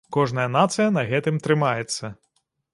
Кожная 0.15 0.45
нацыя 0.55 0.87
на 0.97 1.05
гэтым 1.13 1.39
трымаецца. 1.45 2.13